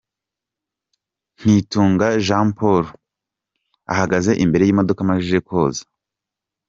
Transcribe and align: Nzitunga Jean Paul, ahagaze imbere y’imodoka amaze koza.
Nzitunga 1.41 2.07
Jean 2.25 2.47
Paul, 2.57 2.85
ahagaze 3.93 4.31
imbere 4.43 4.63
y’imodoka 4.65 4.99
amaze 5.05 5.37
koza. 5.47 5.83